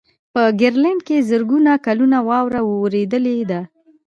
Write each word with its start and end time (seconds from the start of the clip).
په 0.33 0.41
ګرینلنډ 0.59 1.01
کې 1.07 1.25
زرګونه 1.29 1.71
کلونه 1.85 2.17
واوره 2.29 2.61
ورېدلې 2.81 3.39
ده. 3.51 3.61